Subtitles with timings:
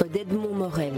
[0.00, 0.92] d'Edmond Morel.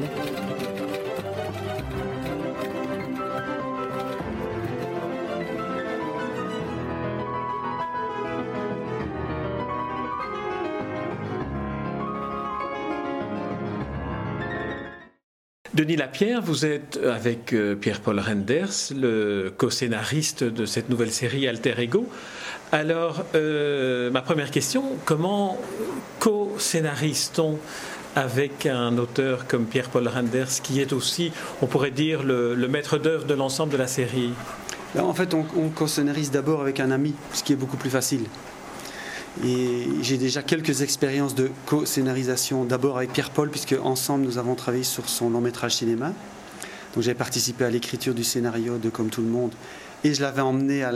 [15.75, 21.75] Denis Lapierre, vous êtes avec euh, Pierre-Paul Renders, le co-scénariste de cette nouvelle série Alter
[21.79, 22.09] Ego.
[22.71, 25.59] Alors, euh, ma première question, comment
[26.21, 27.59] co-scénariste-t-on
[28.17, 31.33] avec un auteur comme Pierre-Paul Renders, qui est aussi,
[31.63, 34.33] on pourrait dire, le, maître d'œuvre de l'ensemble de la série
[34.99, 38.25] En fait, on, on co-scénarise d'abord avec un ami, ce qui est beaucoup plus facile.
[39.43, 44.85] Et j'ai déjà quelques expériences de co-scénarisation, d'abord avec Pierre-Paul, puisque ensemble nous avons travaillé
[44.85, 46.13] sur son long métrage cinéma.
[46.95, 49.53] Donc j'ai participé à l'écriture du scénario de Comme tout le monde.
[50.05, 50.87] Et je l'avais emmené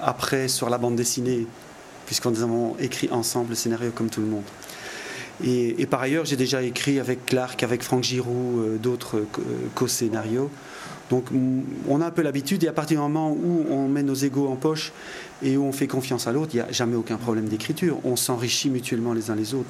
[0.00, 1.46] après sur la bande dessinée,
[2.06, 4.44] puisqu'on avons écrit ensemble le scénario Comme tout le monde.
[5.44, 10.50] Et, par ailleurs, j'ai déjà écrit avec Clark, avec Franck Giroud, euh, d'autres euh, co-scénarios.
[11.10, 11.26] Donc
[11.90, 14.48] on a un peu l'habitude et à partir du moment où on met nos égaux
[14.48, 14.92] en poche
[15.42, 17.98] et où on fait confiance à l'autre, il n'y a jamais aucun problème d'écriture.
[18.04, 19.68] On s'enrichit mutuellement les uns les autres.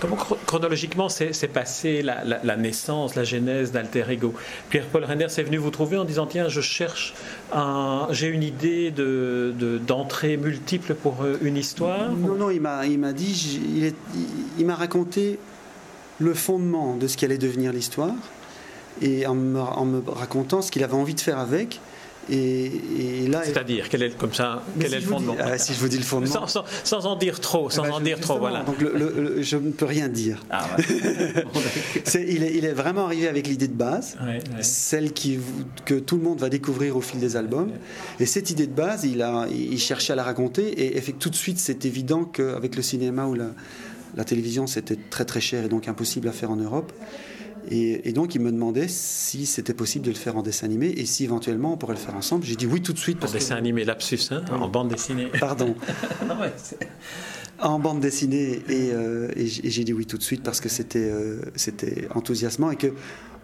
[0.00, 4.34] Comment chronologiquement s'est passée la, naissance, la genèse d'Alter Ego?
[4.70, 7.14] Pierre-Paul Renner est venu vous trouver en disant Tiens, je cherche,
[8.10, 12.10] j'ai une idée d'entrée de, multiple pour euh, une histoire?
[12.12, 13.94] Non, non, il m'a dit, il,
[14.58, 15.38] il m'a raconté
[16.18, 18.14] le fondement de ce qui allait devenir l'histoire
[19.00, 21.80] et en me, racontant ce qu'il avait envie de faire avec.
[22.30, 25.88] Et, là, c'est-à-dire quel est comme ça quel est le fondement ah, Si je vous
[25.88, 28.62] dis le fondement, sans, en dire trop, sans eh ben, en dire trop, voilà.
[28.62, 30.44] Donc je ne peux rien dire.
[30.50, 30.66] Ah,
[32.14, 34.16] il, est, vraiment arrivé avec l'idée de base,
[34.60, 35.38] celle qui,
[35.84, 37.72] que tout le monde va découvrir au fil des albums.
[38.18, 40.96] Et cette idée de base, il a, il cherchait à la raconter.
[40.96, 43.50] Et, tout de suite, c'est évident qu'avec le cinéma ou la,
[44.16, 46.92] la télévision, c'était très très cher et donc impossible à faire en Europe.
[47.70, 51.06] Et, donc, il me demandait si c'était possible de le faire en dessin animé et
[51.06, 52.44] si éventuellement on pourrait le faire ensemble.
[52.44, 53.24] J'ai dit oui tout de suite.
[53.24, 55.28] en dessin animé, lapsus, hein, en bande dessinée.
[55.38, 55.76] Pardon.
[57.60, 58.60] en bande dessinée.
[58.70, 62.76] Euh, et, j'ai dit oui tout de suite parce que c'était euh, c'était enthousiasmant et
[62.76, 62.88] que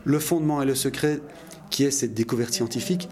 [0.05, 1.21] le fondement et le secret,
[1.71, 3.09] qui est cette découverte scientifique,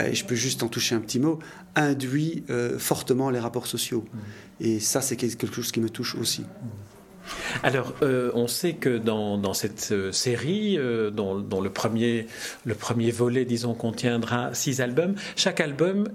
[0.00, 1.38] et je peux juste en toucher un petit mot,
[1.74, 4.04] induit euh, fortement les rapports sociaux.
[4.12, 4.18] Mm.
[4.64, 6.44] Et ça, c'est quelque chose qui me touche aussi.
[7.62, 12.26] Alors, euh, on sait que dans, cette euh, série, euh, dont, le, premier,
[12.64, 16.08] le premier volet, disons, contiendra six albums, chaque album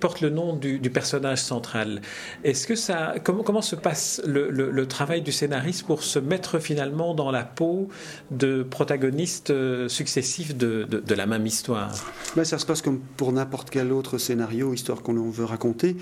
[0.00, 2.00] porte le nom du, personnage central.
[2.44, 7.30] Est-ce que ça, comment, se passe le, travail du scénariste pour se mettre finalement dans
[7.30, 7.88] la peau
[8.30, 9.52] de protagonistes
[9.88, 11.92] successifs de, la même histoire?
[12.36, 15.96] Ben, Ça se passe comme pour n'importe quel autre scénario, histoire qu'on veut raconter.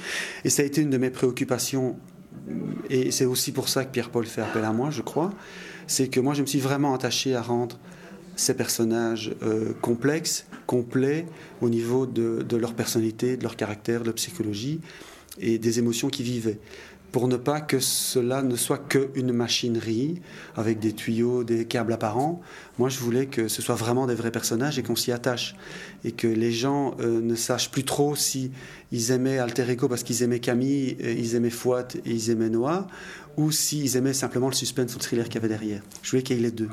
[0.44, 1.96] Et ça a été une de mes préoccupations
[2.90, 5.32] et c'est aussi pour ça que Pierre-Paul fait appel à moi, je crois,
[5.86, 7.78] c'est que moi je me suis vraiment attaché à rendre
[8.36, 11.26] ces personnages euh, complexes, complets
[11.60, 14.80] au niveau de, de, leur personnalité, de leur caractère, de leur psychologie
[15.40, 16.58] et des émotions qu'ils vivaient
[17.12, 20.21] pour ne pas que cela ne soit qu'une machinerie
[20.55, 22.41] avec des tuyaux, des câbles apparents.
[22.78, 25.56] Moi, je voulais que ce soit vraiment des vrais personnages et qu'on s'y attache.
[26.05, 28.50] Et que les gens euh, ne sachent plus trop si
[28.93, 32.87] ils aimaient Alter Ego parce qu'ils aimaient Camille, ils aimaient Fouad et ils aimaient Noah,
[33.37, 35.83] ou s'ils aimaient simplement le suspense ou le thriller qu'il y avait derrière.
[36.03, 36.69] Je voulais qu'il y ait les deux.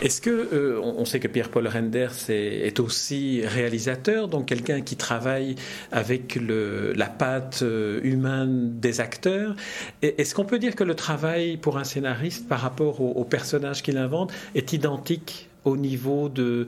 [0.00, 5.56] Est-ce que euh, on sait que Pierre-Paul Renders est, aussi réalisateur, donc quelqu'un qui travaille
[5.90, 9.56] avec la patte euh, humaine des acteurs.
[10.02, 13.98] Est-ce qu'on peut dire que le travail pour un scénariste par rapport au, personnage qu'il
[13.98, 16.66] invente est identique au niveau du,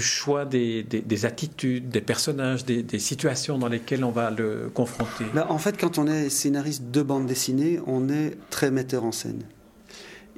[0.00, 0.84] choix des,
[1.24, 5.24] attitudes, des personnages, des, situations dans lesquelles on va le confronter?
[5.34, 9.12] Bah, En fait, quand on est scénariste de bande dessinée, on est très metteur en
[9.12, 9.42] scène.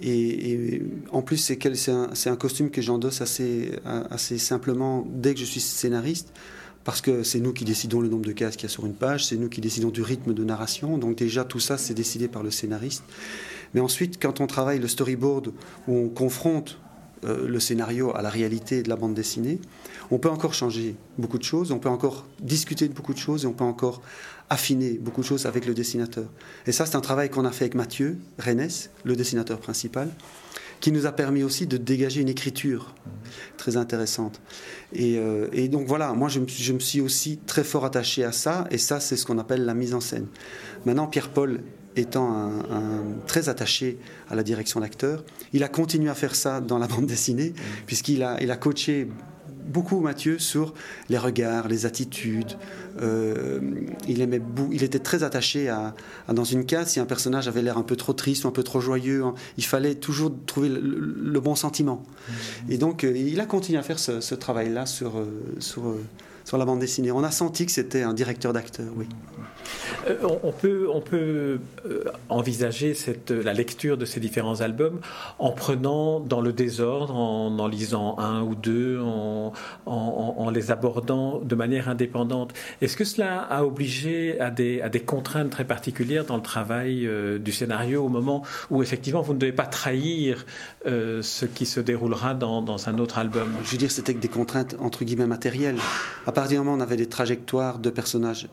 [0.02, 5.60] Et, en plus, c'est un, costume que j'endosse assez, assez simplement dès que je suis
[5.60, 6.32] scénariste,
[6.84, 8.94] parce que c'est nous qui décidons le nombre de cases qu'il y a sur une
[8.94, 10.98] page, c'est nous qui décidons du rythme de narration.
[10.98, 13.04] Donc déjà, tout ça, c'est décidé par le scénariste.
[13.74, 15.52] Mais ensuite, quand on travaille le storyboard,
[15.86, 16.78] où on confronte
[17.24, 19.60] euh, le scénario à la réalité de la bande dessinée,
[20.10, 23.44] on peut encore changer beaucoup de choses, on peut encore discuter de beaucoup de choses
[23.44, 24.02] et on peut encore
[24.50, 26.26] affiner beaucoup de choses avec le dessinateur.
[26.66, 28.68] Et ça, c'est un travail qu'on a fait avec Mathieu Rennes,
[29.04, 30.10] le dessinateur principal,
[30.80, 32.94] qui nous a permis aussi de dégager une écriture
[33.56, 34.40] très intéressante.
[34.92, 38.78] Et, euh, donc voilà, moi je me, suis aussi très fort attaché à ça, et
[38.78, 40.26] ça c'est ce qu'on appelle la mise en scène.
[40.86, 41.60] Maintenant, Pierre-Paul
[41.98, 43.98] étant un, très attaché
[44.30, 47.52] à la direction d'acteur, il a continué à faire ça dans la bande dessinée,
[47.86, 49.08] puisqu'il a, il a coaché
[49.68, 50.74] beaucoup Mathieu sur
[51.08, 52.52] les regards, les attitudes.
[53.00, 53.60] Euh,
[54.08, 54.40] il, aimait,
[54.72, 55.94] il était très attaché à,
[56.32, 58.62] dans une case, si un personnage avait l'air un peu trop triste ou un peu
[58.62, 62.02] trop joyeux, hein, il fallait toujours trouver le, bon sentiment.
[62.02, 62.72] Mmh.
[62.72, 65.24] Et donc, euh, il a continué à faire ce, travail-là sur,
[65.60, 65.94] sur,
[66.44, 67.12] sur la bande dessinée.
[67.12, 69.06] On a senti que c'était un directeur d'acteur, oui.
[70.08, 72.94] Euh, on peut, on peut euh, envisager
[73.28, 75.00] la lecture de ces différents albums
[75.38, 81.54] en prenant dans le désordre, en en lisant un ou deux, en, les abordant de
[81.54, 82.54] manière indépendante.
[82.80, 87.52] Est-ce que cela a obligé à des, contraintes très particulières dans le travail euh, du
[87.52, 90.46] scénario au moment où effectivement vous ne devez pas trahir
[90.86, 93.48] ce qui se déroulera dans, un autre album?
[93.64, 95.76] Je veux dire, c'était des contraintes entre guillemets matérielles.
[96.26, 98.48] À partir du moment où on avait des trajectoires de personnages,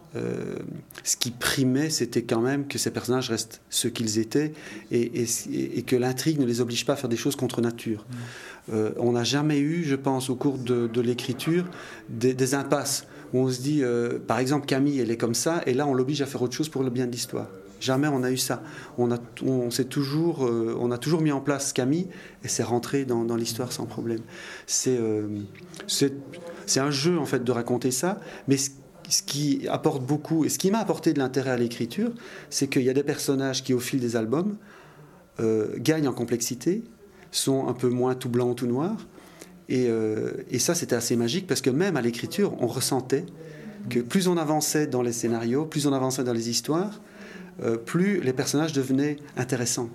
[1.04, 4.52] ce qui primait, c'était quand même que ces personnages restent ceux qu'ils étaient
[4.92, 8.04] et, que l'intrigue ne les oblige pas à faire des choses contre nature.
[8.10, 8.74] Mm.
[8.74, 11.66] Euh, on n'a jamais eu, je pense, au cours de, l'écriture,
[12.10, 15.76] des, impasses où on se dit, euh, par exemple, Camille, elle est comme ça, et
[15.76, 17.48] là, on l'oblige à faire autre chose pour le bien de l'histoire.
[17.80, 18.64] Jamais on a eu ça.
[18.98, 22.08] On a, on, toujours, euh, on a toujours mis en place Camille
[22.44, 24.22] et c'est rentré dans, l'histoire sans problème.
[24.66, 24.98] C'est
[26.66, 28.56] c'est un jeu en fait de raconter ça, mais
[29.10, 32.12] ce qui apporte beaucoup, et ce qui m'a apporté de l'intérêt à l'écriture,
[32.50, 34.58] c'est qu'il y a des personnages qui, au fil des albums,
[35.40, 36.84] euh, gagnent en complexité,
[37.32, 38.96] sont un peu moins tout blanc ou tout noir.
[39.72, 43.26] Euh, et, ça, c'était assez magique parce que même à l'écriture, on ressentait
[43.90, 47.02] que plus on avançait dans les scénarios, plus on avançait dans les histoires,
[47.64, 49.90] euh, plus les personnages devenaient intéressants.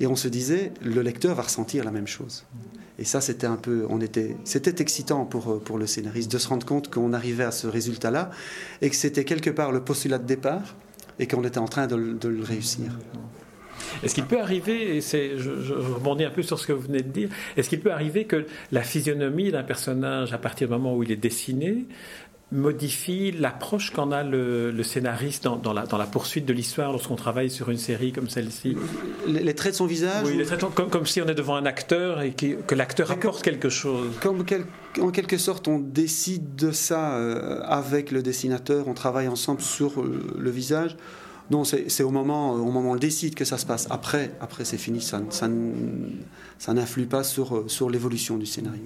[0.00, 2.44] Et on se disait, le lecteur va ressentir la même chose.
[2.98, 6.38] Et ça, c'était un peu, on était, c'était excitant pour, euh, pour le scénariste de
[6.38, 8.30] se rendre compte qu'on arrivait à ce résultat-là
[8.82, 10.74] et que c'était quelque part le postulat de départ
[11.20, 12.98] et qu'on était en train de, le réussir.
[14.02, 16.82] Est-ce qu'il peut arriver, et c'est, je, je, rebondis un peu sur ce que vous
[16.82, 20.74] venez de dire, est-ce qu'il peut arriver que la physionomie d'un personnage, à partir du
[20.74, 21.86] moment où il est dessiné,
[22.50, 27.50] modifie l'approche qu'en a le, scénariste dans, la, dans, la, poursuite de l'histoire lorsqu'on travaille
[27.50, 28.76] sur une série comme celle-ci
[29.26, 31.66] les, traits de son visage Oui, les traits comme, comme, si on est devant un
[31.66, 34.08] acteur et que l'acteur apporte quelque chose.
[34.22, 34.44] Comme
[35.00, 40.00] en quelque sorte, on décide de ça euh, avec le dessinateur, on travaille ensemble sur
[40.00, 40.96] euh, le visage.
[41.50, 43.86] Non, c'est au moment, au moment où on le décide que ça se passe.
[43.90, 45.48] Après, après c'est fini, ça, ça,
[46.58, 48.84] ça n'influe pas sur, sur l'évolution du scénario.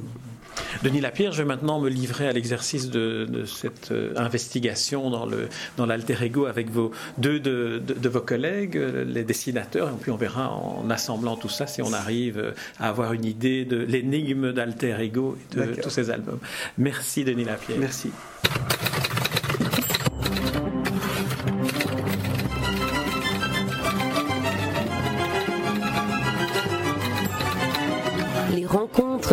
[0.82, 5.48] Denis Lapierre, je vais maintenant me livrer à l'exercice de, cette euh, investigation dans, le,
[5.76, 10.16] dans l'alter ego avec vos, deux de, vos collègues, euh, les dessinateurs, et puis on
[10.16, 14.52] verra en assemblant tout ça si on arrive euh, à avoir une idée de l'énigme
[14.52, 16.40] d'alter ego et de tous ces albums.
[16.78, 17.78] Merci Denis Lapierre.
[17.78, 18.10] Merci.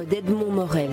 [0.09, 0.89] d'Edmond Morel.